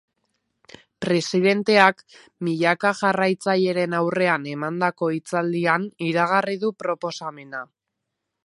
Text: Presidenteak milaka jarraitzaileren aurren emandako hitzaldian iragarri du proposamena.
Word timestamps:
Presidenteak 1.05 2.01
milaka 2.47 2.93
jarraitzaileren 3.01 3.95
aurren 3.99 4.49
emandako 4.55 5.11
hitzaldian 5.19 5.89
iragarri 6.11 6.61
du 6.65 6.77
proposamena. 6.85 7.67